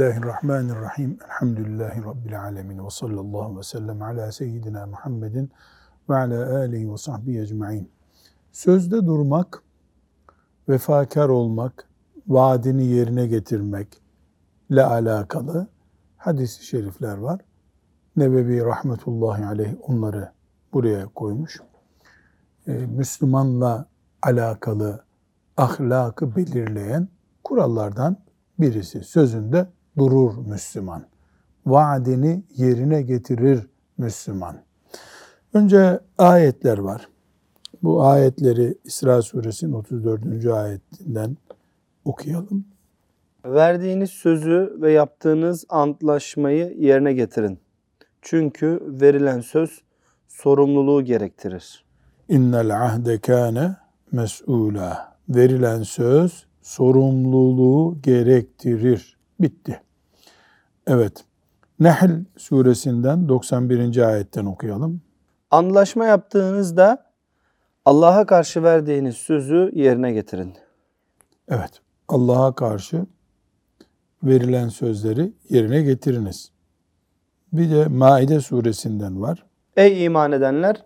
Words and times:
Bismillahirrahmanirrahim. 0.00 1.18
Elhamdülillahi 1.24 2.04
Rabbil 2.04 2.42
alemin. 2.42 2.84
Ve 2.84 2.90
sallallahu 2.90 3.58
ve 3.58 3.62
sellem 3.62 4.02
ala 4.02 4.32
seyyidina 4.32 4.86
Muhammedin 4.86 5.50
ve 6.08 6.16
ala 6.16 6.56
alihi 6.56 6.92
ve 6.92 6.96
sahbihi 6.96 7.40
ecma'in. 7.40 7.90
Sözde 8.52 9.06
durmak, 9.06 9.62
vefakar 10.68 11.28
olmak, 11.28 11.88
vaadini 12.28 12.86
yerine 12.86 13.26
getirmekle 13.26 14.84
alakalı 14.84 15.66
hadis-i 16.16 16.64
şerifler 16.64 17.18
var. 17.18 17.40
Nebevi 18.16 18.64
rahmetullahi 18.64 19.46
aleyh 19.46 19.74
onları 19.88 20.32
buraya 20.72 21.06
koymuş. 21.06 21.60
Ee, 22.66 22.72
Müslümanla 22.72 23.86
alakalı 24.22 25.04
ahlakı 25.56 26.36
belirleyen 26.36 27.08
kurallardan 27.44 28.16
birisi. 28.58 29.04
Sözünde 29.04 29.66
durur 30.00 30.36
Müslüman. 30.46 31.02
Vaadini 31.66 32.42
yerine 32.56 33.02
getirir 33.02 33.66
Müslüman. 33.98 34.56
Önce 35.54 36.00
ayetler 36.18 36.78
var. 36.78 37.08
Bu 37.82 38.02
ayetleri 38.02 38.74
İsra 38.84 39.22
suresinin 39.22 39.72
34. 39.72 40.46
ayetinden 40.46 41.36
okuyalım. 42.04 42.64
Verdiğiniz 43.44 44.10
sözü 44.10 44.76
ve 44.80 44.92
yaptığınız 44.92 45.64
antlaşmayı 45.68 46.76
yerine 46.78 47.12
getirin. 47.12 47.58
Çünkü 48.22 48.82
verilen 48.86 49.40
söz 49.40 49.82
sorumluluğu 50.28 51.04
gerektirir. 51.04 51.84
İnnel 52.28 52.86
ahde 52.86 53.18
kâne 53.18 53.76
mes'ûlâ. 54.12 54.96
Verilen 55.28 55.82
söz 55.82 56.46
sorumluluğu 56.62 57.98
gerektirir. 58.02 59.16
Bitti. 59.40 59.80
Evet. 60.86 61.24
Nehl 61.80 62.24
suresinden 62.36 63.28
91. 63.28 63.96
ayetten 63.96 64.44
okuyalım. 64.44 65.00
Anlaşma 65.50 66.04
yaptığınızda 66.04 67.10
Allah'a 67.84 68.26
karşı 68.26 68.62
verdiğiniz 68.62 69.16
sözü 69.16 69.70
yerine 69.74 70.12
getirin. 70.12 70.54
Evet. 71.48 71.80
Allah'a 72.08 72.54
karşı 72.54 73.06
verilen 74.22 74.68
sözleri 74.68 75.32
yerine 75.50 75.82
getiriniz. 75.82 76.50
Bir 77.52 77.70
de 77.70 77.86
Maide 77.86 78.40
suresinden 78.40 79.20
var. 79.22 79.46
Ey 79.76 80.04
iman 80.04 80.32
edenler 80.32 80.84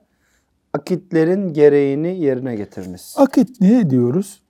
akitlerin 0.72 1.52
gereğini 1.52 2.20
yerine 2.20 2.56
getiriniz. 2.56 3.14
Akit 3.18 3.60
ne 3.60 3.90
diyoruz? 3.90 4.42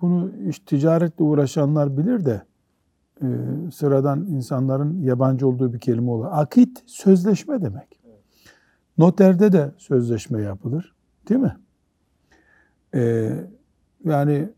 Bunu 0.00 0.32
iş 0.48 0.58
ticaretle 0.58 1.24
uğraşanlar 1.24 1.96
bilir 1.96 2.24
de 2.24 2.42
e, 3.22 3.26
sıradan 3.72 4.26
insanların 4.26 5.02
yabancı 5.02 5.48
olduğu 5.48 5.72
bir 5.72 5.78
kelime 5.78 6.10
olur. 6.10 6.26
Akit 6.30 6.82
sözleşme 6.86 7.62
demek. 7.62 8.00
Noterde 8.98 9.52
de 9.52 9.72
sözleşme 9.78 10.42
yapılır. 10.42 10.94
Değil 11.28 11.40
mi? 11.40 11.56
E, 12.94 13.32
yani 14.04 14.48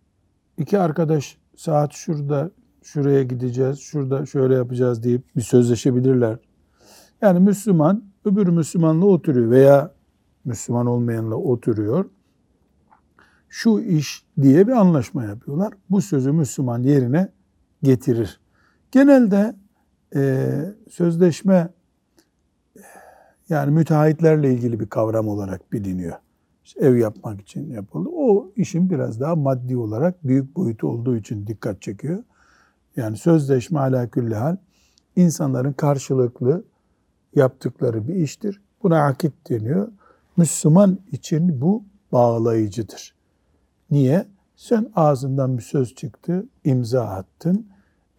iki 0.58 0.78
arkadaş 0.78 1.38
saat 1.56 1.92
şurada 1.92 2.50
şuraya 2.82 3.22
gideceğiz, 3.22 3.78
şurada 3.78 4.26
şöyle 4.26 4.54
yapacağız 4.54 5.02
deyip 5.02 5.36
bir 5.36 5.42
sözleşebilirler. 5.42 6.38
Yani 7.22 7.40
Müslüman 7.40 8.04
öbür 8.24 8.48
Müslümanla 8.48 9.06
oturuyor 9.06 9.50
veya 9.50 9.94
Müslüman 10.44 10.86
olmayanla 10.86 11.34
oturuyor. 11.34 12.04
Şu 13.48 13.80
iş 13.80 14.24
diye 14.42 14.66
bir 14.66 14.72
anlaşma 14.72 15.24
yapıyorlar. 15.24 15.72
Bu 15.90 16.02
sözü 16.02 16.32
Müslüman 16.32 16.82
yerine 16.82 17.32
getirir. 17.82 18.40
Genelde 18.92 19.54
e, 20.14 20.50
sözleşme 20.90 21.68
yani 23.48 23.70
müteahhitlerle 23.70 24.52
ilgili 24.52 24.80
bir 24.80 24.86
kavram 24.86 25.28
olarak 25.28 25.72
biliniyor. 25.72 26.16
İşte 26.64 26.80
ev 26.80 26.96
yapmak 26.96 27.40
için 27.40 27.70
yapıldı. 27.70 28.08
O 28.12 28.50
işin 28.56 28.90
biraz 28.90 29.20
daha 29.20 29.36
maddi 29.36 29.76
olarak 29.76 30.24
büyük 30.24 30.56
boyutu 30.56 30.88
olduğu 30.88 31.16
için 31.16 31.46
dikkat 31.46 31.82
çekiyor. 31.82 32.22
Yani 32.96 33.16
sözleşme 33.16 33.80
ala 33.80 34.08
hal 34.34 34.56
insanların 35.16 35.72
karşılıklı 35.72 36.64
yaptıkları 37.34 38.08
bir 38.08 38.14
iştir. 38.14 38.60
Buna 38.82 39.06
akit 39.06 39.50
deniyor. 39.50 39.88
Müslüman 40.36 40.98
için 41.12 41.60
bu 41.60 41.84
bağlayıcıdır. 42.12 43.14
Niye? 43.90 44.26
Sen 44.56 44.90
ağzından 44.94 45.58
bir 45.58 45.62
söz 45.62 45.94
çıktı, 45.94 46.46
imza 46.64 47.04
attın. 47.04 47.66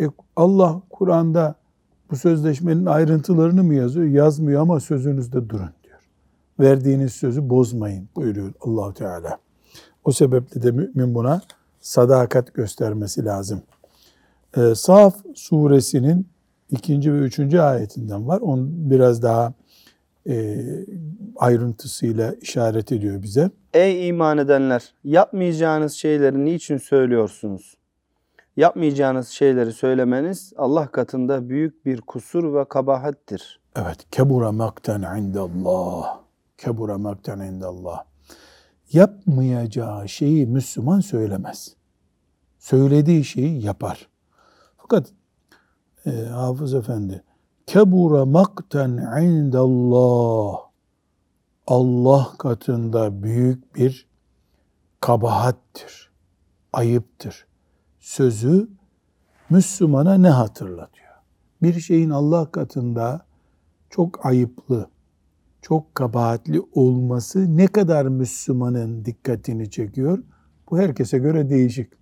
E 0.02 0.06
Allah 0.36 0.82
Kur'an'da 0.90 1.56
bu 2.12 2.16
sözleşmenin 2.16 2.86
ayrıntılarını 2.86 3.64
mı 3.64 3.76
yazıyor? 3.76 4.06
Yazmıyor 4.06 4.62
ama 4.62 4.80
sözünüzde 4.80 5.50
durun 5.50 5.70
diyor. 5.84 6.00
Verdiğiniz 6.60 7.14
sözü 7.14 7.50
bozmayın 7.50 8.10
buyuruyor 8.16 8.54
Allahu 8.62 8.94
Teala. 8.94 9.38
O 10.04 10.12
sebeple 10.12 10.64
de 10.64 10.72
mümin 10.72 11.16
buna 11.16 11.42
sadakat 11.82 12.54
göstermesi 12.54 13.26
lazım. 13.26 13.62
Ee, 14.58 14.76
Saf 14.76 15.16
suresinin 15.36 16.28
ikinci 16.72 17.14
ve 17.14 17.18
üçüncü 17.18 17.60
ayetinden 17.60 18.28
var. 18.28 18.42
On 18.42 18.70
biraz 18.72 19.24
daha 19.24 19.54
e, 20.30 20.66
ayrıntısıyla 21.36 22.34
işaret 22.42 22.92
ediyor 22.92 23.24
bize. 23.24 23.52
Ey 23.74 24.08
iman 24.08 24.38
edenler 24.38 24.94
yapmayacağınız 25.04 25.94
şeyleri 25.94 26.46
niçin 26.46 26.78
söylüyorsunuz? 26.78 27.78
Yapmayacağınız 28.58 29.28
şeyleri 29.28 29.74
söylemeniz 29.74 30.54
Allah 30.58 30.88
katında 30.88 31.50
büyük 31.50 31.86
bir 31.86 32.02
kusur 32.02 32.54
ve 32.54 32.66
kabahattir. 32.66 33.60
Evet. 33.76 34.12
Kebura 34.12 34.52
makten 34.52 35.18
indallah. 35.18 36.20
Kebura 36.58 36.98
makten 36.98 37.40
indallah. 37.40 38.04
Yapmayacağı 38.92 40.10
şeyi 40.10 40.48
Müslüman 40.48 41.00
söylemez. 41.00 41.76
Söylediği 42.60 43.24
şeyi 43.24 43.66
yapar. 43.66 44.08
Fakat 44.78 45.08
e, 46.06 46.12
Hafız 46.12 46.74
Efendi 46.74 47.24
kebura 47.66 48.26
makten 48.26 49.22
indallah 49.22 50.60
Allah 51.68 52.28
katında 52.38 53.24
büyük 53.24 53.76
bir 53.76 54.08
kabahattir, 55.02 56.12
ayıptır. 56.74 57.47
Sözü 58.08 58.70
Müslümana 59.50 60.14
ne 60.14 60.30
hatırlatıyor? 60.30 61.14
Bir 61.62 61.80
şeyin 61.80 62.10
Allah 62.10 62.52
katında 62.52 63.26
çok 63.90 64.26
ayıplı, 64.26 64.90
çok 65.62 65.96
kabahatli 65.96 66.62
olması 66.74 67.58
ne 67.58 67.68
kadar 67.68 68.06
Müslümanın 68.06 69.06
dikkatini 69.06 69.70
çekiyor? 69.70 70.24
Bu 70.72 70.78
herkese 70.78 71.18
göre 71.18 71.50
değişik. 71.50 71.94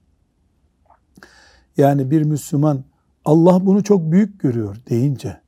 Yani 1.77 2.11
bir 2.11 2.21
Müslüman 2.21 2.83
Allah 3.25 3.65
bunu 3.65 3.83
çok 3.83 4.11
büyük 4.11 4.39
görüyor 4.39 4.75
deyince 4.89 5.41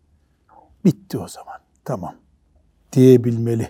bitti 0.86 1.18
o 1.18 1.28
zaman. 1.28 1.58
Tamam 1.86 2.16
diyebilmeli. 2.94 3.70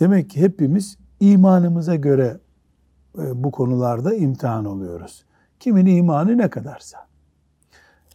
Demek 0.00 0.30
ki 0.30 0.40
hepimiz 0.40 0.98
imanımıza 1.20 1.94
göre 1.94 2.40
e, 3.18 3.44
bu 3.44 3.50
konularda 3.50 4.14
imtihan 4.14 4.64
oluyoruz. 4.64 5.27
Kimin 5.60 5.86
imanı 5.86 6.38
ne 6.38 6.50
kadarsa. 6.50 7.06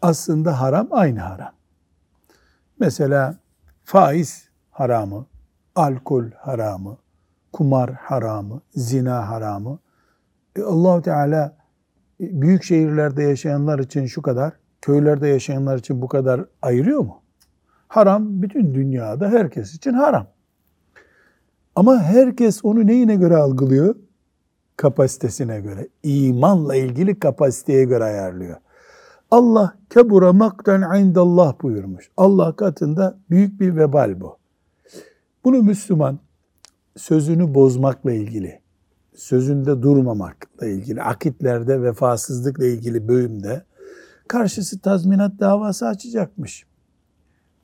Aslında 0.01 0.61
haram 0.61 0.87
aynı 0.91 1.19
haram. 1.19 1.51
Mesela 2.79 3.35
faiz 3.83 4.49
haramı, 4.71 5.25
alkol 5.75 6.25
haramı, 6.37 6.97
kumar 7.53 7.93
haramı, 7.93 8.61
zina 8.75 9.29
haramı. 9.29 9.79
E 10.55 10.61
Allahu 10.61 11.01
Teala 11.01 11.57
e, 12.21 12.41
büyük 12.41 12.63
şehirlerde 12.63 13.23
yaşayanlar 13.23 13.79
için 13.79 14.05
şu 14.05 14.21
kadar, 14.21 14.53
köylerde 14.81 15.27
yaşayanlar 15.27 15.77
için 15.77 16.01
bu 16.01 16.07
kadar 16.07 16.45
ayırıyor 16.61 16.99
mu? 16.99 17.21
Haram 17.87 18.41
bütün 18.41 18.73
dünyada 18.73 19.29
herkes 19.29 19.75
için 19.75 19.93
haram. 19.93 20.27
Ama 21.75 21.99
herkes 21.99 22.65
onu 22.65 22.87
neyine 22.87 23.15
göre 23.15 23.35
algılıyor? 23.37 23.95
Kapasitesine 24.77 25.61
göre. 25.61 25.87
İmanla 26.03 26.75
ilgili 26.75 27.19
kapasiteye 27.19 27.83
göre 27.83 28.03
ayarlıyor. 28.03 28.57
Allah 29.31 29.75
kebura 29.89 30.33
makten 30.33 30.99
indallah 30.99 31.61
buyurmuş. 31.61 32.09
Allah 32.17 32.55
katında 32.55 33.17
büyük 33.29 33.59
bir 33.59 33.75
vebal 33.75 34.21
bu. 34.21 34.37
Bunu 35.43 35.61
Müslüman 35.63 36.19
sözünü 36.97 37.53
bozmakla 37.55 38.11
ilgili, 38.11 38.59
sözünde 39.15 39.81
durmamakla 39.81 40.67
ilgili, 40.67 41.03
akitlerde 41.03 41.81
vefasızlıkla 41.81 42.65
ilgili 42.65 43.07
bölümde 43.07 43.63
karşısı 44.27 44.79
tazminat 44.79 45.39
davası 45.39 45.87
açacakmış. 45.87 46.65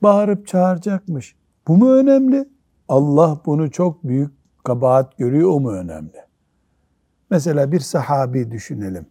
Bağırıp 0.02 0.46
çağıracakmış. 0.46 1.36
Bu 1.68 1.76
mu 1.76 1.92
önemli? 1.92 2.48
Allah 2.88 3.40
bunu 3.46 3.70
çok 3.70 4.04
büyük 4.04 4.30
kabahat 4.64 5.18
görüyor 5.18 5.50
o 5.50 5.60
mu 5.60 5.72
önemli? 5.72 6.29
Mesela 7.30 7.72
bir 7.72 7.80
sahabi 7.80 8.50
düşünelim. 8.50 9.06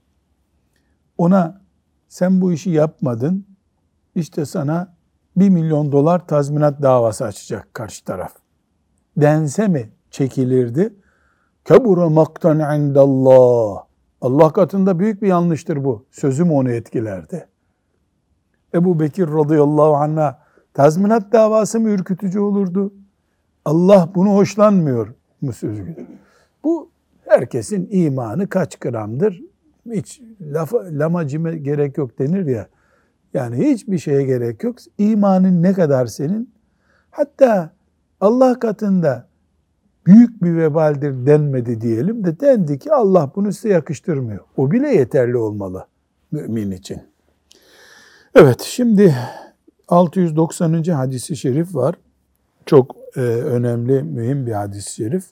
Ona 1.17 1.61
sen 2.09 2.41
bu 2.41 2.51
işi 2.51 2.69
yapmadın. 2.69 3.45
İşte 4.15 4.45
sana 4.45 4.95
bir 5.35 5.49
milyon 5.49 5.91
dolar 5.91 6.27
tazminat 6.27 6.81
davası 6.81 7.25
açacak 7.25 7.73
karşı 7.73 8.05
taraf. 8.05 8.35
Dense 9.17 9.67
mi 9.67 9.89
çekilirdi? 10.11 10.93
Kebura 11.65 12.09
maktan 12.09 12.79
indallah. 12.79 13.83
Allah 14.21 14.53
katında 14.53 14.99
büyük 14.99 15.21
bir 15.21 15.27
yanlıştır 15.27 15.83
bu. 15.83 16.05
Sözüm 16.11 16.51
onu 16.51 16.71
etkilerdi. 16.71 17.47
Ebu 18.73 18.99
Bekir 18.99 19.27
radıyallahu 19.27 19.95
anh'a 19.95 20.39
tazminat 20.73 21.31
davası 21.31 21.79
mı 21.79 21.89
ürkütücü 21.89 22.39
olurdu? 22.39 22.93
Allah 23.65 24.09
bunu 24.15 24.35
hoşlanmıyor 24.35 25.13
mu 25.41 25.53
sözü? 25.53 25.95
Bu 26.63 26.91
herkesin 27.29 27.87
imanı 27.91 28.49
kaç 28.49 28.75
gramdır? 28.75 29.41
Hiç 29.91 30.21
lafa, 30.41 30.77
lamacime 30.91 31.57
gerek 31.57 31.97
yok 31.97 32.19
denir 32.19 32.45
ya. 32.45 32.67
Yani 33.33 33.69
hiçbir 33.69 33.97
şeye 33.97 34.23
gerek 34.23 34.63
yok. 34.63 34.75
İmanın 34.97 35.63
ne 35.63 35.73
kadar 35.73 36.05
senin? 36.05 36.53
Hatta 37.11 37.73
Allah 38.21 38.59
katında 38.59 39.27
büyük 40.05 40.43
bir 40.43 40.57
vebaldir 40.57 41.25
denmedi 41.25 41.81
diyelim 41.81 42.23
de 42.23 42.39
dendi 42.39 42.79
ki 42.79 42.93
Allah 42.93 43.31
bunu 43.35 43.53
size 43.53 43.69
yakıştırmıyor. 43.69 44.39
O 44.57 44.71
bile 44.71 44.89
yeterli 44.89 45.37
olmalı 45.37 45.87
mümin 46.31 46.71
için. 46.71 47.01
Evet 48.35 48.61
şimdi 48.61 49.15
690. 49.87 50.83
hadisi 50.83 51.35
şerif 51.35 51.75
var. 51.75 51.95
Çok 52.65 52.95
e, 53.15 53.19
önemli, 53.19 54.03
mühim 54.03 54.45
bir 54.45 54.51
hadis-i 54.51 54.93
şerif. 54.93 55.25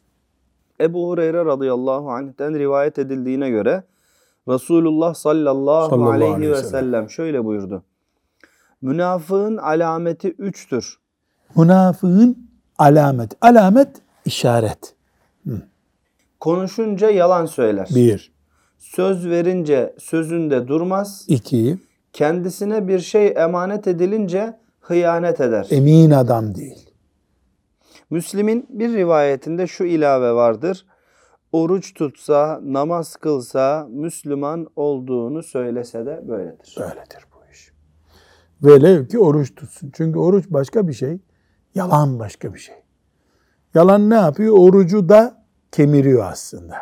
Ebu 0.81 1.09
Hureyre 1.09 1.45
radıyallahu 1.45 2.12
anh'ten 2.12 2.59
rivayet 2.59 3.00
edildiğine 3.00 3.50
göre 3.50 3.83
Resulullah 4.47 5.13
sallallahu, 5.13 5.89
Sallallahu 5.89 6.12
aleyhi, 6.12 6.33
aleyhi 6.33 6.51
ve 6.51 6.63
sellem. 6.63 7.09
şöyle 7.09 7.45
buyurdu. 7.45 7.83
Münafığın 8.81 9.57
alameti 9.57 10.27
üçtür. 10.29 10.97
Münafığın 11.56 12.50
alamet. 12.77 13.31
Alamet 13.41 13.89
işaret. 14.25 14.95
Konuşunca 16.39 17.09
yalan 17.09 17.45
söyler. 17.45 17.89
Bir. 17.95 18.31
Söz 18.77 19.30
verince 19.30 19.95
sözünde 20.00 20.68
durmaz. 20.68 21.25
iki 21.27 21.77
Kendisine 22.13 22.88
bir 22.88 23.00
şey 23.00 23.27
emanet 23.27 23.88
edilince 23.88 24.57
hıyanet 24.81 25.41
eder. 25.41 25.68
Emin 25.69 26.12
adam 26.12 26.56
değil. 26.56 26.87
Müslim'in 28.09 28.65
bir 28.69 28.94
rivayetinde 28.94 29.68
şu 29.68 29.83
ilave 29.83 30.31
vardır. 30.33 30.86
Oruç 31.51 31.94
tutsa, 31.94 32.59
namaz 32.63 33.15
kılsa, 33.15 33.88
Müslüman 33.89 34.68
olduğunu 34.75 35.44
söylese 35.44 36.06
de 36.06 36.24
böyledir. 36.27 36.75
Böyledir 36.80 37.25
bu 37.33 37.51
iş. 37.51 37.71
Velev 38.63 39.07
ki 39.07 39.19
oruç 39.19 39.56
tutsun. 39.56 39.92
Çünkü 39.94 40.19
oruç 40.19 40.45
başka 40.50 40.88
bir 40.88 40.94
şey. 40.94 41.19
Yalan 41.75 42.19
başka 42.19 42.54
bir 42.54 42.59
şey. 42.59 42.75
Yalan 43.74 44.09
ne 44.09 44.15
yapıyor? 44.15 44.56
Orucu 44.57 45.09
da 45.09 45.45
kemiriyor 45.71 46.31
aslında. 46.31 46.75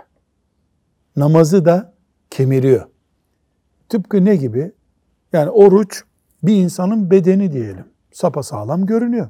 Namazı 1.16 1.66
da 1.66 1.94
kemiriyor. 2.30 2.86
Tıpkı 3.90 4.26
ne 4.26 4.36
gibi? 4.36 4.72
Yani 5.34 5.50
oruç 5.50 6.04
bir 6.44 6.56
insanın 6.56 7.12
bedeni 7.12 7.52
diyelim. 7.52 7.86
Sapasağlam 8.12 8.86
görünüyor. 8.86 9.30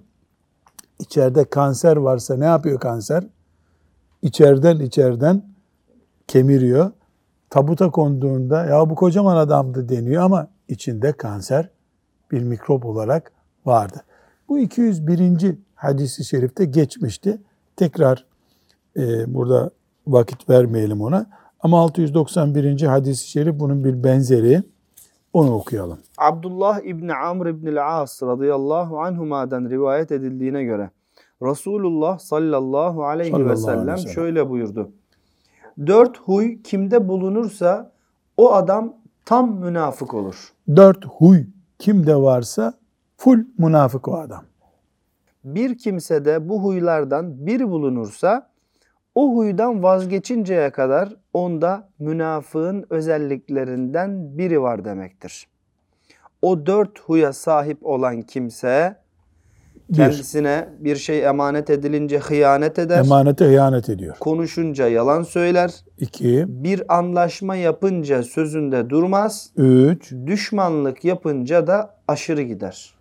İçeride 0.99 1.45
kanser 1.45 1.97
varsa 1.97 2.37
ne 2.37 2.45
yapıyor 2.45 2.79
kanser? 2.79 3.23
İçeriden 4.21 4.79
içeriden 4.79 5.43
kemiriyor. 6.27 6.91
Tabuta 7.49 7.91
konduğunda 7.91 8.65
ya 8.65 8.89
bu 8.89 8.95
kocaman 8.95 9.35
adamdı 9.35 9.89
deniyor 9.89 10.23
ama 10.23 10.47
içinde 10.67 11.11
kanser 11.11 11.69
bir 12.31 12.43
mikrop 12.43 12.85
olarak 12.85 13.31
vardı. 13.65 14.03
Bu 14.49 14.59
201. 14.59 15.55
hadisi 15.75 16.25
şerifte 16.25 16.65
geçmişti. 16.65 17.41
Tekrar 17.75 18.25
e, 18.97 19.33
burada 19.33 19.71
vakit 20.07 20.49
vermeyelim 20.49 21.01
ona. 21.01 21.25
Ama 21.59 21.79
691. 21.79 22.81
hadisi 22.81 23.29
şerif 23.29 23.59
bunun 23.59 23.83
bir 23.83 24.03
benzeri. 24.03 24.63
Onu 25.35 25.55
okuyalım. 25.55 25.99
Abdullah 26.17 26.81
İbni 26.81 27.13
Amr 27.15 27.45
İbni 27.45 27.81
As 27.81 28.23
radıyallahu 28.23 28.99
anhuma'dan 28.99 29.69
rivayet 29.69 30.11
edildiğine 30.11 30.63
göre 30.63 30.89
Resulullah 31.41 32.19
sallallahu 32.19 33.05
aleyhi 33.05 33.31
Sallallahu 33.31 33.49
ve 33.49 33.71
aleyhi 33.71 33.87
ve 33.87 33.95
sellem 33.95 34.13
şöyle 34.13 34.49
buyurdu. 34.49 34.91
Dört 35.87 36.17
huy 36.17 36.61
kimde 36.61 37.07
bulunursa 37.07 37.91
o 38.37 38.53
adam 38.53 38.93
tam 39.25 39.59
münafık 39.59 40.13
olur. 40.13 40.53
Dört 40.75 41.05
huy 41.05 41.45
kimde 41.79 42.15
varsa 42.15 42.73
full 43.17 43.45
münafık 43.57 44.07
o 44.07 44.17
adam. 44.17 44.43
Bir 45.43 45.77
kimsede 45.77 46.49
bu 46.49 46.63
huylardan 46.63 47.45
biri 47.45 47.69
bulunursa 47.69 48.49
o 49.15 49.35
huydan 49.35 49.83
vazgeçinceye 49.83 50.69
kadar 50.69 51.13
onda 51.33 51.89
münafığın 51.99 52.85
özelliklerinden 52.89 54.37
biri 54.37 54.61
var 54.61 54.85
demektir. 54.85 55.47
O 56.41 56.65
dört 56.65 56.99
huya 56.99 57.33
sahip 57.33 57.85
olan 57.85 58.21
kimse 58.21 58.95
kendisine 59.93 60.69
bir 60.79 60.95
şey 60.95 61.25
emanet 61.25 61.69
edilince 61.69 62.19
hıyanet 62.19 62.79
eder, 62.79 62.99
emanete 62.99 63.45
hıyanet 63.45 63.89
ediyor. 63.89 64.15
konuşunca 64.19 64.87
yalan 64.87 65.23
söyler, 65.23 65.75
İki, 65.97 66.45
bir 66.47 66.97
anlaşma 66.97 67.55
yapınca 67.55 68.23
sözünde 68.23 68.89
durmaz, 68.89 69.51
üç, 69.57 70.13
düşmanlık 70.25 71.05
yapınca 71.05 71.67
da 71.67 71.95
aşırı 72.07 72.41
gider. 72.41 72.93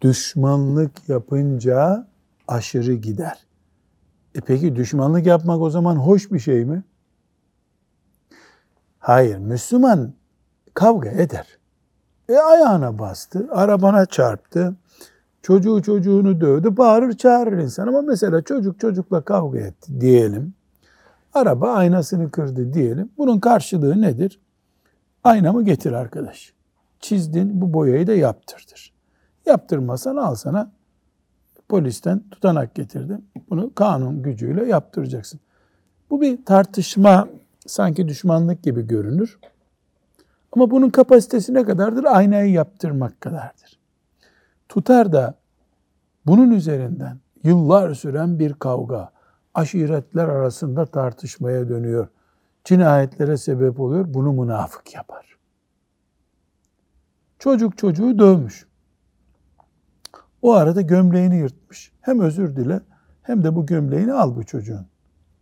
düşmanlık 0.00 1.08
yapınca 1.08 2.06
aşırı 2.48 2.94
gider. 2.94 3.38
E 4.34 4.40
peki 4.40 4.76
düşmanlık 4.76 5.26
yapmak 5.26 5.60
o 5.60 5.70
zaman 5.70 5.96
hoş 5.96 6.32
bir 6.32 6.38
şey 6.38 6.64
mi? 6.64 6.82
Hayır, 8.98 9.38
Müslüman 9.38 10.12
kavga 10.74 11.10
eder. 11.10 11.58
E 12.28 12.36
ayağına 12.36 12.98
bastı, 12.98 13.48
arabana 13.50 14.06
çarptı, 14.06 14.76
çocuğu 15.42 15.82
çocuğunu 15.82 16.40
dövdü, 16.40 16.76
bağırır 16.76 17.12
çağırır 17.12 17.58
insan. 17.58 17.86
Ama 17.88 18.02
mesela 18.02 18.42
çocuk 18.42 18.80
çocukla 18.80 19.20
kavga 19.20 19.58
etti 19.58 20.00
diyelim. 20.00 20.54
Araba 21.34 21.72
aynasını 21.72 22.30
kırdı 22.30 22.74
diyelim. 22.74 23.10
Bunun 23.18 23.40
karşılığı 23.40 24.00
nedir? 24.00 24.40
Aynamı 25.24 25.64
getir 25.64 25.92
arkadaş. 25.92 26.52
Çizdin 27.00 27.60
bu 27.60 27.72
boyayı 27.72 28.06
da 28.06 28.14
yaptırdır. 28.14 28.92
Yaptırmasan 29.46 30.16
al 30.16 30.34
sana 30.34 30.72
polisten 31.72 32.22
tutanak 32.30 32.74
getirdim. 32.74 33.24
Bunu 33.50 33.74
kanun 33.74 34.22
gücüyle 34.22 34.64
yaptıracaksın. 34.64 35.40
Bu 36.10 36.20
bir 36.20 36.44
tartışma 36.44 37.28
sanki 37.66 38.08
düşmanlık 38.08 38.62
gibi 38.62 38.86
görünür. 38.86 39.38
Ama 40.52 40.70
bunun 40.70 40.90
kapasitesi 40.90 41.54
ne 41.54 41.64
kadardır? 41.64 42.04
Aynayı 42.04 42.50
yaptırmak 42.50 43.20
kadardır. 43.20 43.78
Tutar 44.68 45.12
da 45.12 45.34
bunun 46.26 46.50
üzerinden 46.50 47.18
yıllar 47.44 47.94
süren 47.94 48.38
bir 48.38 48.54
kavga, 48.54 49.10
aşiretler 49.54 50.28
arasında 50.28 50.86
tartışmaya 50.86 51.68
dönüyor. 51.68 52.08
Cinayetlere 52.64 53.36
sebep 53.36 53.80
oluyor. 53.80 54.04
Bunu 54.08 54.32
münafık 54.32 54.94
yapar. 54.94 55.38
Çocuk 57.38 57.78
çocuğu 57.78 58.18
dövmüş. 58.18 58.66
O 60.42 60.52
arada 60.52 60.80
gömleğini 60.80 61.36
yırtmış. 61.36 61.92
Hem 62.00 62.20
özür 62.20 62.56
dile 62.56 62.80
hem 63.22 63.44
de 63.44 63.56
bu 63.56 63.66
gömleğini 63.66 64.12
al 64.12 64.36
bu 64.36 64.44
çocuğun. 64.44 64.86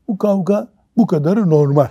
Bu 0.08 0.18
kavga 0.18 0.68
bu 0.96 1.06
kadarı 1.06 1.50
normal. 1.50 1.88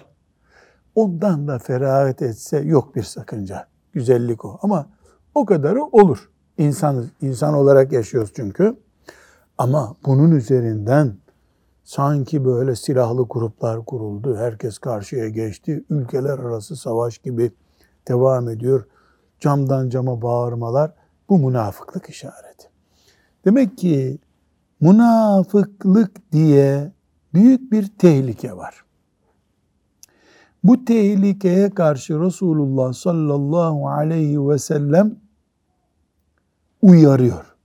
Ondan 0.96 1.48
da 1.48 1.60
feragat 1.60 2.22
etse 2.22 2.58
yok 2.58 2.96
bir 2.96 3.04
sakınca. 3.04 3.68
Güzellik 3.94 4.46
o. 4.46 4.60
Ama 4.62 4.86
o 5.36 5.46
kadarı 5.46 5.84
olur. 5.84 6.30
İnsan, 6.58 7.06
insan 7.22 7.54
olarak 7.54 7.92
yaşıyoruz 7.92 8.32
çünkü. 8.36 8.76
Ama 9.58 9.96
bunun 10.06 10.32
üzerinden 10.32 11.18
sanki 11.84 12.46
böyle 12.46 12.76
silahlı 12.76 13.26
gruplar 13.30 13.86
kuruldu. 13.86 14.38
Herkes 14.38 14.78
karşıya 14.78 15.30
geçti. 15.30 15.84
Ülkeler 15.90 16.40
arası 16.40 16.76
savaş 16.76 17.18
gibi 17.18 17.52
devam 18.08 18.50
ediyor. 18.50 18.86
Camdan 19.40 19.90
cama 19.90 20.22
bağırmalar 20.22 20.94
bu 21.30 21.40
münafıklık 21.40 22.10
işareti. 22.10 22.69
Demek 23.46 23.78
ki 23.78 24.20
münafıklık 24.82 26.32
diye 26.32 26.92
büyük 27.34 27.72
bir 27.72 27.88
tehlike 27.88 28.58
var. 28.58 28.86
Bu 30.64 30.86
tehlikeye 30.86 31.70
karşı 31.70 32.20
Resulullah 32.20 32.94
sallallahu 32.94 33.90
aleyhi 33.90 34.50
ve 34.50 34.58
sellem 34.60 35.16
uyarıyor. 36.82 37.56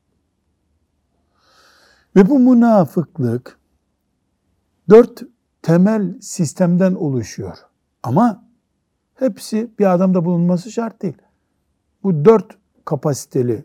Ve 2.16 2.28
bu 2.28 2.38
münafıklık 2.38 3.58
dört 4.90 5.22
temel 5.62 6.20
sistemden 6.20 6.94
oluşuyor. 6.94 7.58
Ama 8.02 8.44
hepsi 9.14 9.70
bir 9.78 9.94
adamda 9.94 10.24
bulunması 10.24 10.72
şart 10.72 11.02
değil. 11.02 11.18
Bu 12.02 12.24
dört 12.24 12.58
kapasiteli 12.84 13.64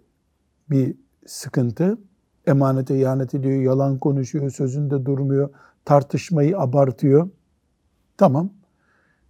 bir 0.69 0.95
sıkıntı. 1.29 1.97
Emanete 2.47 2.99
ihanet 2.99 3.33
ediyor, 3.33 3.61
yalan 3.61 3.97
konuşuyor, 3.97 4.49
sözünde 4.49 5.05
durmuyor, 5.05 5.49
tartışmayı 5.85 6.59
abartıyor. 6.59 7.29
Tamam. 8.17 8.49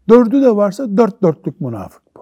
Dördü 0.10 0.42
de 0.42 0.56
varsa 0.56 0.98
dört 0.98 1.22
dörtlük 1.22 1.62
münafık 1.62 2.02
bu. 2.16 2.22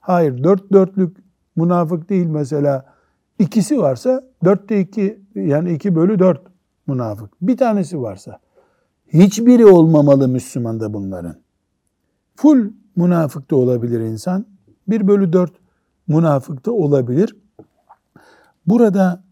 Hayır, 0.00 0.44
dört 0.44 0.72
dörtlük 0.72 1.16
münafık 1.56 2.10
değil 2.10 2.26
mesela. 2.26 2.92
İkisi 3.38 3.78
varsa 3.78 4.24
dörtte 4.44 4.80
iki 4.80 5.22
yani 5.34 5.72
iki 5.72 5.94
bölü 5.94 6.18
dört 6.18 6.42
münafık. 6.86 7.30
Bir 7.42 7.56
tanesi 7.56 8.02
varsa 8.02 8.38
hiçbiri 9.12 9.66
olmamalı 9.66 10.28
Müslümanda 10.28 10.94
bunların. 10.94 11.36
Full 12.36 12.70
münafık 12.96 13.50
da 13.50 13.56
olabilir 13.56 14.00
insan. 14.00 14.46
Bir 14.88 15.08
bölü 15.08 15.32
dört 15.32 15.52
münafık 16.08 16.66
da 16.66 16.72
olabilir. 16.72 17.36
Burada 18.66 19.24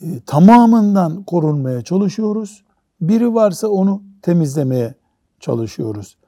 e, 0.00 0.20
tamamından 0.20 1.24
korunmaya 1.24 1.82
çalışıyoruz. 1.82 2.64
Biri 3.00 3.34
varsa 3.34 3.68
onu 3.68 4.02
temizlemeye 4.22 4.94
çalışıyoruz. 5.40 6.18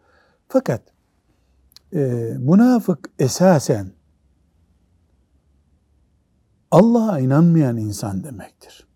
Fakat 0.49 0.83
e, 1.93 2.01
münafık 2.39 3.11
esasen 3.19 3.93
Allah'a 6.71 7.19
inanmayan 7.19 7.77
insan 7.77 8.25
demektir. 8.25 8.87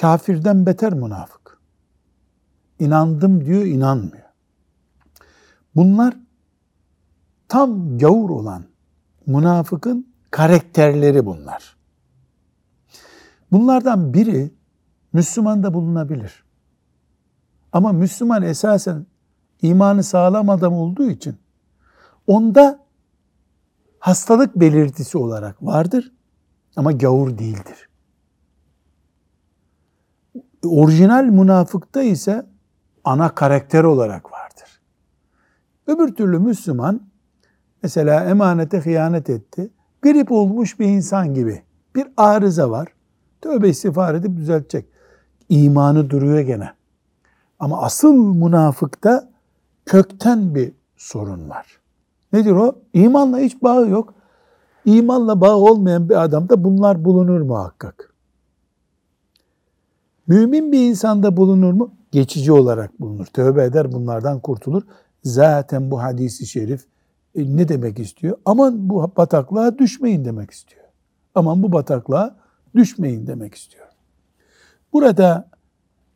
Kafirden 0.00 0.66
beter 0.66 0.92
münafık. 0.92 1.58
İnandım 2.78 3.44
diyor, 3.44 3.64
inanmıyor. 3.64 4.24
Bunlar 5.74 6.16
tam 7.48 7.98
gavur 7.98 8.30
olan 8.30 8.64
münafıkın 9.26 10.13
karakterleri 10.34 11.26
bunlar. 11.26 11.76
Bunlardan 13.52 14.14
biri 14.14 14.54
Müslüman 15.12 15.74
bulunabilir. 15.74 16.44
Ama 17.72 17.92
Müslüman 17.92 18.42
esasen 18.42 19.06
imanı 19.62 20.02
sağlam 20.02 20.50
adam 20.50 20.72
olduğu 20.72 21.10
için 21.10 21.36
onda 22.26 22.78
hastalık 23.98 24.56
belirtisi 24.56 25.18
olarak 25.18 25.62
vardır 25.62 26.12
ama 26.76 26.92
gavur 26.92 27.38
değildir. 27.38 27.88
Orijinal 30.64 31.24
münafıkta 31.24 32.02
ise 32.02 32.46
ana 33.04 33.34
karakter 33.34 33.84
olarak 33.84 34.32
vardır. 34.32 34.80
Öbür 35.86 36.14
türlü 36.14 36.38
Müslüman 36.38 37.00
mesela 37.82 38.24
emanete 38.24 38.80
hıyanet 38.80 39.30
etti. 39.30 39.70
Grip 40.04 40.32
olmuş 40.32 40.80
bir 40.80 40.86
insan 40.86 41.34
gibi 41.34 41.62
bir 41.96 42.06
arıza 42.16 42.70
var. 42.70 42.88
Tövbe 43.40 43.68
istiğfar 43.68 44.14
edip 44.14 44.36
düzeltecek. 44.36 44.86
İmanı 45.48 46.10
duruyor 46.10 46.40
gene. 46.40 46.70
Ama 47.58 47.82
asıl 47.82 48.14
münafıkta 48.14 49.30
kökten 49.86 50.54
bir 50.54 50.72
sorun 50.96 51.48
var. 51.50 51.80
Nedir 52.32 52.52
o? 52.52 52.78
İmanla 52.92 53.38
hiç 53.38 53.62
bağı 53.62 53.88
yok. 53.88 54.14
İmanla 54.84 55.40
bağı 55.40 55.56
olmayan 55.56 56.08
bir 56.08 56.22
adamda 56.24 56.64
bunlar 56.64 57.04
bulunur 57.04 57.40
muhakkak. 57.40 58.14
Mümin 60.26 60.72
bir 60.72 60.88
insanda 60.88 61.36
bulunur 61.36 61.72
mu? 61.72 61.90
Geçici 62.12 62.52
olarak 62.52 63.00
bulunur. 63.00 63.26
Tövbe 63.26 63.64
eder 63.64 63.92
bunlardan 63.92 64.40
kurtulur. 64.40 64.82
Zaten 65.22 65.90
bu 65.90 66.02
hadisi 66.02 66.46
şerif 66.46 66.86
e, 67.34 67.56
ne 67.56 67.68
demek 67.68 67.98
istiyor? 67.98 68.38
Aman 68.44 68.88
bu 68.88 69.12
bataklığa 69.16 69.78
düşmeyin 69.78 70.24
demek 70.24 70.50
istiyor. 70.50 70.84
Aman 71.34 71.62
bu 71.62 71.72
bataklığa 71.72 72.36
düşmeyin 72.74 73.26
demek 73.26 73.54
istiyor. 73.54 73.86
Burada 74.92 75.48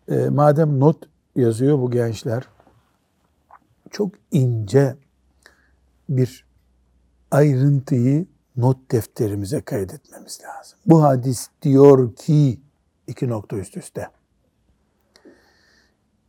e, 0.09 0.29
madem 0.29 0.81
not 0.81 1.09
yazıyor 1.37 1.79
bu 1.79 1.91
gençler, 1.91 2.45
çok 3.91 4.13
ince 4.33 4.97
bir 6.09 6.47
ayrıntıyı 7.31 8.27
not 8.57 8.91
defterimize 8.91 9.61
kaydetmemiz 9.61 10.41
lazım. 10.45 10.79
Bu 10.87 11.03
hadis 11.03 11.49
diyor 11.63 12.15
ki 12.15 12.61
iki 13.07 13.29
nokta 13.29 13.57
üst 13.57 13.77
üste. 13.77 14.09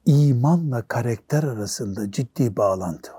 İmanla 0.06 0.82
karakter 0.82 1.44
arasında 1.44 2.12
ciddi 2.12 2.58
bağlantı 2.58 3.14
var. 3.14 3.19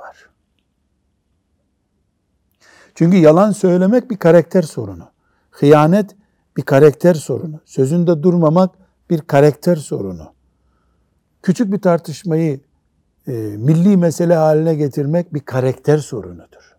Çünkü 2.94 3.16
yalan 3.16 3.52
söylemek 3.52 4.10
bir 4.10 4.16
karakter 4.16 4.62
sorunu. 4.62 5.04
Hıyanet 5.50 6.16
bir 6.56 6.62
karakter 6.62 7.14
sorunu. 7.14 7.60
Sözünde 7.64 8.22
durmamak 8.22 8.74
bir 9.10 9.20
karakter 9.20 9.76
sorunu. 9.76 10.32
Küçük 11.42 11.72
bir 11.72 11.78
tartışmayı 11.78 12.60
e, 13.26 13.32
milli 13.32 13.96
mesele 13.96 14.34
haline 14.34 14.74
getirmek 14.74 15.34
bir 15.34 15.40
karakter 15.40 15.98
sorunudur. 15.98 16.76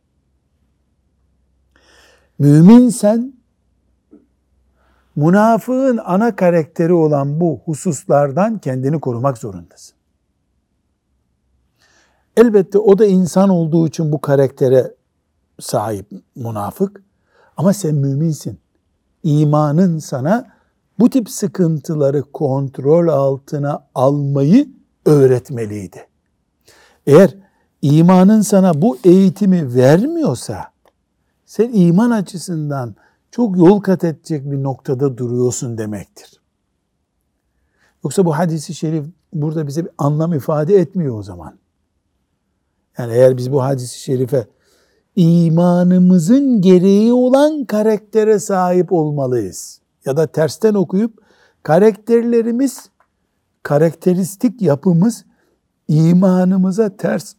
Mümin 2.40 2.90
sen 2.90 3.34
münafığın 5.16 6.00
ana 6.06 6.36
karakteri 6.36 6.94
olan 6.94 7.40
bu 7.40 7.62
hususlardan 7.66 8.58
kendini 8.58 9.00
korumak 9.00 9.38
zorundasın. 9.38 9.96
Elbette 12.38 12.78
o 12.78 12.98
da 12.98 13.06
insan 13.06 13.50
olduğu 13.50 13.88
için 13.88 14.12
bu 14.12 14.22
karaktere 14.22 14.96
sahip 15.62 16.12
münafık 16.36 17.04
ama 17.58 17.74
sen 17.74 17.96
müminsin. 17.96 18.60
İmanın 19.24 20.00
sana 20.00 20.48
bu 21.00 21.10
tip 21.10 21.30
sıkıntıları 21.30 22.24
kontrol 22.32 23.08
altına 23.08 23.88
almayı 23.96 24.70
öğretmeliydi. 25.06 26.08
Eğer 27.08 27.38
imanın 27.82 28.42
sana 28.42 28.82
bu 28.82 28.98
eğitimi 29.04 29.76
vermiyorsa 29.76 30.72
sen 31.46 31.72
iman 31.74 32.12
açısından 32.12 32.96
çok 33.32 33.58
yol 33.58 33.82
kat 33.82 34.04
edecek 34.04 34.52
bir 34.52 34.64
noktada 34.64 35.18
duruyorsun 35.18 35.78
demektir. 35.78 36.42
Yoksa 38.04 38.26
bu 38.26 38.38
hadisi 38.38 38.74
şerif 38.74 39.06
burada 39.34 39.68
bize 39.68 39.86
bir 39.86 39.92
anlam 39.98 40.34
ifade 40.34 40.76
etmiyor 40.76 41.20
o 41.20 41.24
zaman. 41.24 41.58
Yani 42.98 43.14
eğer 43.14 43.38
biz 43.38 43.52
bu 43.52 43.64
hadisi 43.64 44.00
şerife 44.00 44.48
imanımızın 45.16 46.62
gereği 46.62 47.14
olan 47.14 47.66
karaktere 47.66 48.40
sahip 48.40 48.94
olmalıyız. 48.94 49.82
Ya 50.06 50.18
da 50.18 50.28
tersten 50.28 50.74
okuyup 50.74 51.14
karakterlerimiz, 51.64 52.90
karakteristik 53.64 54.62
yapımız 54.62 55.26
imanımıza 55.88 56.98
ters 56.98 57.36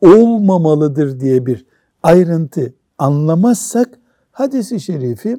olmamalıdır 0.00 1.20
diye 1.20 1.46
bir 1.46 1.66
ayrıntı 2.02 2.74
anlamazsak 2.98 3.98
hadisi 4.32 4.80
şerifi 4.80 5.38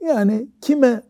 yani 0.00 0.48
kime 0.60 1.02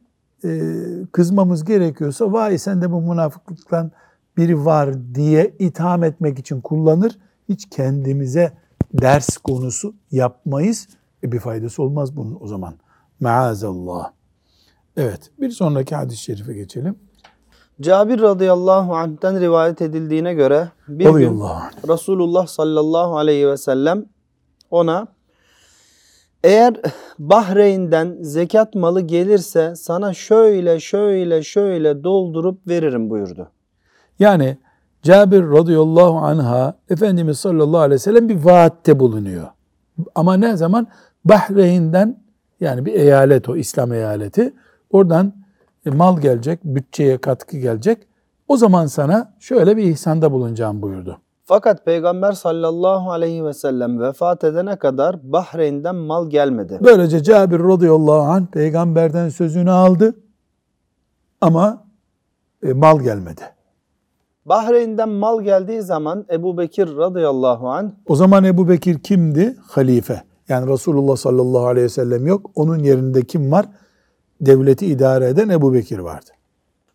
e, 0.45 0.73
kızmamız 1.13 1.65
gerekiyorsa 1.65 2.33
vay 2.33 2.59
sen 2.59 2.83
de 2.83 2.93
bu 2.93 3.01
münafıklıktan 3.01 3.91
biri 4.37 4.65
var 4.65 5.15
diye 5.15 5.55
itham 5.59 6.05
etmek 6.05 6.39
için 6.39 6.61
kullanır. 6.61 7.19
Hiç 7.49 7.69
kendimize 7.71 8.53
ders 8.93 9.37
konusu 9.37 9.95
yapmayız. 10.11 10.89
E 11.23 11.33
bir 11.33 11.41
faydası 11.41 11.83
olmaz 11.83 12.17
bunun 12.17 12.39
o 12.41 12.47
zaman. 12.47 12.75
Maazallah. 13.21 14.13
Evet 14.97 15.31
bir 15.41 15.51
sonraki 15.51 15.95
hadis-i 15.95 16.23
şerife 16.23 16.55
geçelim. 16.55 16.99
Cabir 17.81 18.21
radıyallahu 18.21 18.97
anh'ten 18.97 19.41
rivayet 19.41 19.83
edildiğine 19.83 20.35
göre 20.35 20.69
bir 20.89 21.11
gün 21.11 21.43
Resulullah 21.89 22.47
sallallahu 22.47 23.17
aleyhi 23.17 23.49
ve 23.49 23.57
sellem 23.57 24.05
ona 24.71 25.07
eğer 26.45 26.75
Bahreyn'den 27.19 28.17
zekat 28.21 28.75
malı 28.75 29.01
gelirse 29.01 29.75
sana 29.77 30.15
şöyle 30.15 30.81
şöyle 30.81 31.43
şöyle 31.43 32.05
doldurup 32.05 32.69
veririm 32.69 33.11
buyurdu. 33.11 33.51
Yani 34.19 34.59
Cabir 35.09 35.43
radıyallahu 35.43 36.19
anha 36.19 36.75
Efendimiz 36.91 37.39
sallallahu 37.39 37.81
aleyhi 37.81 37.95
ve 37.95 37.99
sellem 37.99 38.29
bir 38.29 38.45
vaatte 38.45 39.01
bulunuyor. 39.01 39.47
Ama 40.15 40.35
ne 40.35 40.57
zaman? 40.57 40.87
Bahreyn'den 41.25 42.21
yani 42.61 42.87
bir 42.87 42.93
eyalet 42.93 43.49
o 43.49 43.57
İslam 43.57 43.93
eyaleti. 43.93 44.55
Oradan 44.91 45.33
e, 45.87 45.91
mal 45.91 46.21
gelecek, 46.21 46.65
bütçeye 46.65 47.19
katkı 47.19 47.57
gelecek. 47.57 47.99
O 48.49 48.57
zaman 48.57 48.87
sana 48.87 49.35
şöyle 49.41 49.77
bir 49.77 49.83
ihsanda 49.83 50.33
bulunacağım 50.33 50.83
buyurdu. 50.83 51.19
Fakat 51.45 51.85
Peygamber 51.85 52.33
sallallahu 52.33 53.11
aleyhi 53.11 53.45
ve 53.45 53.55
sellem 53.55 54.01
vefat 54.01 54.45
edene 54.45 54.77
kadar 54.77 55.33
Bahreyn'den 55.33 55.97
mal 55.97 56.31
gelmedi. 56.31 56.79
Böylece 56.85 57.23
Cabir 57.23 57.61
radıyallahu 57.61 58.23
anh 58.23 58.47
peygamberden 58.47 59.29
sözünü 59.29 59.71
aldı 59.71 60.15
ama 61.41 61.85
e, 62.63 62.73
mal 62.73 63.01
gelmedi. 63.01 63.58
Bahreyn'den 64.49 65.09
mal 65.09 65.43
geldiği 65.43 65.83
zaman 65.83 66.25
Ebu 66.33 66.59
Bekir 66.59 66.97
radıyallahu 66.97 67.69
anh 67.69 67.91
O 68.07 68.17
zaman 68.17 68.45
Ebu 68.45 68.69
Bekir 68.69 68.99
kimdi? 68.99 69.57
Halife. 69.67 70.23
Yani 70.49 70.73
Resulullah 70.73 71.17
sallallahu 71.17 71.67
aleyhi 71.67 71.85
ve 71.85 71.89
sellem 71.89 72.27
yok. 72.27 72.51
Onun 72.55 72.79
yerinde 72.79 73.23
kim 73.23 73.53
var? 73.53 73.67
Devleti 74.41 74.87
idare 74.87 75.29
eden 75.29 75.49
Ebu 75.49 75.75
Bekir 75.75 75.99
vardı. 75.99 76.31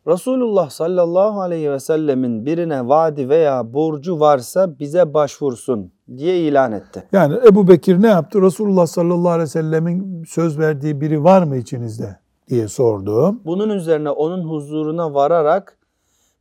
Resulullah 0.08 0.70
sallallahu 0.70 1.42
aleyhi 1.42 1.72
ve 1.72 1.80
sellemin 1.80 2.46
birine 2.46 2.88
vaadi 2.88 3.30
veya 3.30 3.74
borcu 3.74 4.20
varsa 4.20 4.80
bize 4.80 5.14
başvursun 5.14 5.92
diye 6.18 6.40
ilan 6.40 6.72
etti. 6.72 7.04
Yani 7.12 7.36
Ebu 7.48 7.68
Bekir 7.68 8.02
ne 8.02 8.08
yaptı? 8.08 8.42
Resulullah 8.42 8.86
sallallahu 8.86 9.30
aleyhi 9.30 9.44
ve 9.44 9.48
sellemin 9.48 10.24
söz 10.28 10.60
verdiği 10.60 11.02
biri 11.02 11.24
var 11.24 11.44
mı 11.44 11.58
içinizde 11.58 12.18
diye 12.50 12.68
sordu. 12.68 13.36
Bunun 13.46 13.70
üzerine 13.70 14.10
onun 14.10 14.50
huzuruna 14.50 15.14
vararak 15.14 15.78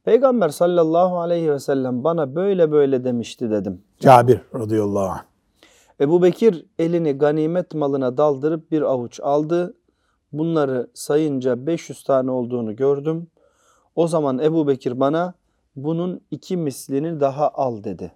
Peygamber 0.04 0.48
sallallahu 0.48 1.18
aleyhi 1.18 1.52
ve 1.52 1.58
sellem 1.58 2.04
bana 2.04 2.34
böyle 2.34 2.72
böyle 2.72 3.04
demişti 3.04 3.50
dedim. 3.50 3.82
Cabir 4.00 4.40
radıyallahu 4.54 5.04
anh. 5.04 5.22
Ebu 6.00 6.22
Bekir 6.22 6.66
elini 6.78 7.12
ganimet 7.12 7.74
malına 7.74 8.16
daldırıp 8.16 8.70
bir 8.70 8.82
avuç 8.82 9.20
aldı. 9.20 9.74
Bunları 10.32 10.90
sayınca 10.94 11.66
500 11.66 12.04
tane 12.04 12.30
olduğunu 12.30 12.76
gördüm. 12.76 13.26
O 13.96 14.08
zaman 14.08 14.38
Ebu 14.38 14.68
Bekir 14.68 15.00
bana 15.00 15.34
bunun 15.76 16.20
iki 16.30 16.56
mislini 16.56 17.20
daha 17.20 17.48
al 17.48 17.84
dedi. 17.84 18.12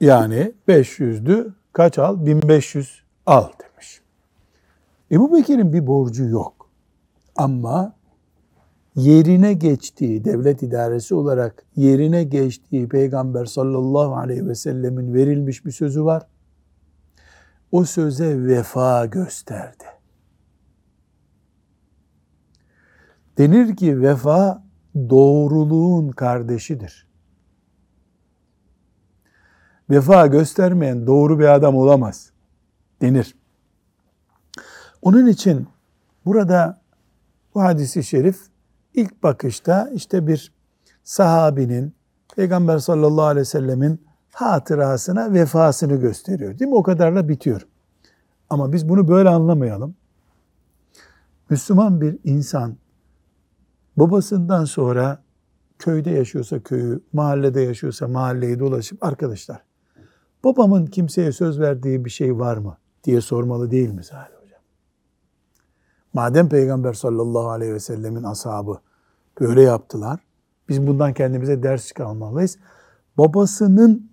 Yani 0.00 0.52
500'dü. 0.68 1.52
Kaç 1.72 1.98
al? 1.98 2.26
1500 2.26 3.02
al 3.26 3.48
demiş. 3.62 4.00
Ebu 5.10 5.36
Bekir'in 5.36 5.72
bir 5.72 5.86
borcu 5.86 6.24
yok. 6.24 6.70
Ama 7.36 7.92
yerine 8.96 9.52
geçtiği, 9.52 10.24
devlet 10.24 10.62
idaresi 10.62 11.14
olarak 11.14 11.64
yerine 11.76 12.24
geçtiği 12.24 12.88
Peygamber 12.88 13.44
sallallahu 13.44 14.16
aleyhi 14.16 14.46
ve 14.46 14.54
sellemin 14.54 15.14
verilmiş 15.14 15.64
bir 15.64 15.70
sözü 15.70 16.04
var. 16.04 16.26
O 17.72 17.84
söze 17.84 18.46
vefa 18.46 19.06
gösterdi. 19.06 19.84
Denir 23.38 23.76
ki 23.76 24.00
vefa 24.00 24.64
doğruluğun 24.96 26.10
kardeşidir. 26.10 27.08
Vefa 29.90 30.26
göstermeyen 30.26 31.06
doğru 31.06 31.38
bir 31.38 31.54
adam 31.54 31.76
olamaz 31.76 32.30
denir. 33.02 33.36
Onun 35.02 35.26
için 35.26 35.66
burada 36.24 36.80
bu 37.54 37.62
hadisi 37.62 38.04
şerif 38.04 38.53
ilk 38.94 39.22
bakışta 39.22 39.90
işte 39.94 40.26
bir 40.26 40.52
sahabinin 41.04 41.94
Peygamber 42.36 42.78
sallallahu 42.78 43.24
aleyhi 43.24 43.40
ve 43.40 43.44
sellemin 43.44 44.00
hatırasına 44.32 45.32
vefasını 45.32 45.96
gösteriyor. 45.96 46.58
Değil 46.58 46.70
mi? 46.70 46.76
O 46.76 46.82
kadarla 46.82 47.28
bitiyor. 47.28 47.66
Ama 48.50 48.72
biz 48.72 48.88
bunu 48.88 49.08
böyle 49.08 49.28
anlamayalım. 49.28 49.94
Müslüman 51.50 52.00
bir 52.00 52.18
insan 52.24 52.76
babasından 53.96 54.64
sonra 54.64 55.22
köyde 55.78 56.10
yaşıyorsa 56.10 56.60
köyü, 56.60 57.00
mahallede 57.12 57.60
yaşıyorsa 57.60 58.08
mahalleyi 58.08 58.58
dolaşıp 58.58 59.04
arkadaşlar 59.04 59.62
babamın 60.44 60.86
kimseye 60.86 61.32
söz 61.32 61.60
verdiği 61.60 62.04
bir 62.04 62.10
şey 62.10 62.38
var 62.38 62.56
mı 62.56 62.78
diye 63.04 63.20
sormalı 63.20 63.70
değil 63.70 63.90
mi 63.90 64.04
Salih 64.04 64.34
Hocam? 64.42 64.60
Madem 66.12 66.48
Peygamber 66.48 66.92
sallallahu 66.92 67.50
aleyhi 67.50 67.74
ve 67.74 67.80
sellemin 67.80 68.22
ashabı 68.22 68.80
böyle 69.40 69.62
yaptılar, 69.62 70.20
biz 70.68 70.86
bundan 70.86 71.12
kendimize 71.12 71.62
ders 71.62 71.86
çıkarmalıyız. 71.86 72.58
Babasının 73.18 74.10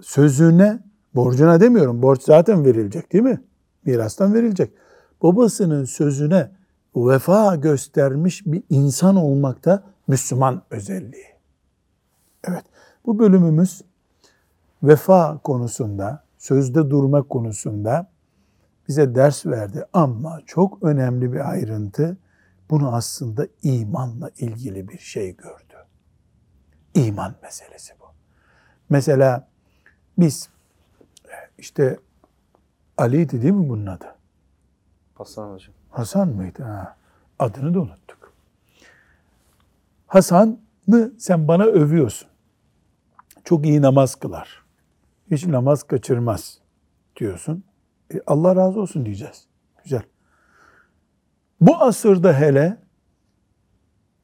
sözüne, 0.00 0.82
borcuna 1.14 1.60
demiyorum, 1.60 2.02
borç 2.02 2.22
zaten 2.22 2.64
verilecek 2.64 3.12
değil 3.12 3.24
mi? 3.24 3.42
Mirastan 3.84 4.34
verilecek. 4.34 4.72
Babasının 5.22 5.84
sözüne 5.84 6.50
vefa 6.96 7.56
göstermiş 7.56 8.46
bir 8.46 8.62
insan 8.70 9.16
olmakta 9.16 9.82
Müslüman 10.08 10.62
özelliği. 10.70 11.26
Evet, 12.44 12.64
bu 13.06 13.18
bölümümüz 13.18 13.82
vefa 14.82 15.38
konusunda, 15.38 16.24
sözde 16.38 16.90
durmak 16.90 17.30
konusunda 17.30 18.10
bize 18.88 19.14
ders 19.14 19.46
verdi. 19.46 19.84
Ama 19.92 20.40
çok 20.46 20.82
önemli 20.82 21.32
bir 21.32 21.50
ayrıntı, 21.50 22.16
bunu 22.70 22.94
aslında 22.94 23.48
imanla 23.62 24.30
ilgili 24.38 24.88
bir 24.88 24.98
şey 24.98 25.36
gördü. 25.36 25.74
İman 26.94 27.34
meselesi 27.42 27.94
bu. 28.00 28.04
Mesela 28.88 29.48
biz 30.18 30.48
işte 31.58 31.98
Ali'ydi 32.98 33.42
değil 33.42 33.54
mi 33.54 33.68
bunun 33.68 33.86
adı? 33.86 34.14
Hasan 35.14 35.52
hocam. 35.52 35.74
Hasan 35.90 36.28
mıydı? 36.28 36.62
Ha. 36.62 36.96
Adını 37.38 37.74
da 37.74 37.80
unuttuk. 37.80 38.32
Hasan'ı 40.06 41.12
sen 41.18 41.48
bana 41.48 41.64
övüyorsun. 41.64 42.28
Çok 43.44 43.66
iyi 43.66 43.82
namaz 43.82 44.14
kılar. 44.14 44.64
Hiç 45.30 45.46
namaz 45.46 45.82
kaçırmaz 45.82 46.58
diyorsun. 47.16 47.64
E, 48.14 48.20
Allah 48.26 48.56
razı 48.56 48.80
olsun 48.80 49.06
diyeceğiz. 49.06 49.46
Güzel. 49.84 50.02
Bu 51.66 51.76
asırda 51.76 52.40
hele 52.40 52.76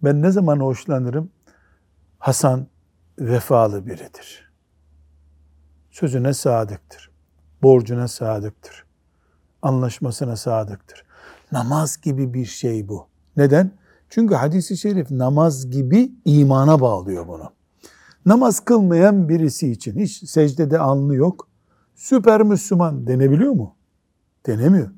ben 0.02 0.22
ne 0.22 0.30
zaman 0.30 0.60
hoşlanırım? 0.60 1.30
Hasan 2.18 2.66
vefalı 3.18 3.86
biridir. 3.86 4.52
Sözüne 5.90 6.34
sadıktır. 6.34 7.10
Borcuna 7.62 8.08
sadıktır. 8.08 8.84
Anlaşmasına 9.62 10.36
sadıktır. 10.36 11.04
Namaz 11.52 12.00
gibi 12.00 12.34
bir 12.34 12.44
şey 12.44 12.88
bu. 12.88 13.06
Neden? 13.36 13.70
Çünkü 14.08 14.34
hadisi 14.34 14.76
şerif 14.76 15.10
namaz 15.10 15.70
gibi 15.70 16.12
imana 16.24 16.80
bağlıyor 16.80 17.28
bunu. 17.28 17.52
Namaz 18.26 18.60
kılmayan 18.60 19.28
birisi 19.28 19.70
için 19.70 19.98
hiç 19.98 20.30
secdede 20.30 20.78
alnı 20.78 21.14
yok. 21.14 21.48
Süper 21.94 22.42
Müslüman 22.42 23.06
denebiliyor 23.06 23.52
mu? 23.52 23.76
Denemiyor. 24.46 24.90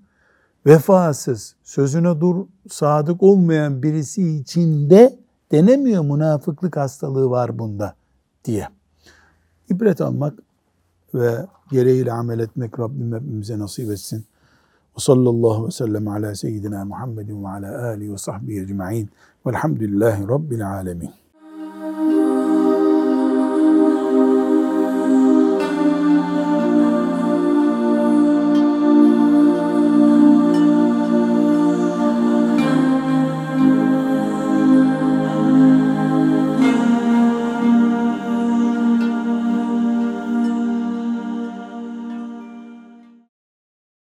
Vefasız, 0.66 1.54
sözüne 1.62 2.20
dur, 2.20 2.46
sadık 2.70 3.22
olmayan 3.22 3.82
birisi 3.82 4.36
için 4.36 4.90
de 4.90 5.18
denemiyor 5.52 6.04
münafıklık 6.04 6.76
hastalığı 6.76 7.30
var 7.30 7.58
bunda 7.58 7.94
diye. 8.44 8.68
İbret 9.70 10.00
almak 10.00 10.38
ve 11.14 11.46
gereğiyle 11.70 12.12
amel 12.12 12.38
etmek 12.38 12.78
Rabbim 12.78 13.14
hepimize 13.14 13.58
nasip 13.58 13.90
etsin. 13.90 14.24
Ve 14.96 15.00
sallallahu 15.00 15.66
ve 15.66 15.70
sellem 15.70 16.08
ala 16.08 16.34
seyyidina 16.34 16.84
Muhammedin 16.84 17.44
ve 17.44 17.48
ala 17.48 17.84
alihi 17.84 18.12
ve 18.12 18.18
sahbihi 18.18 18.60
ecma'in. 18.60 19.10
Velhamdülillahi 19.46 20.28
Rabbil 20.28 20.70
alemin. 20.70 21.10